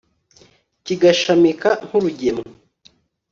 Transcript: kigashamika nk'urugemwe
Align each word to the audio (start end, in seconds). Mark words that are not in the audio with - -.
kigashamika 0.85 1.69
nk'urugemwe 1.85 2.47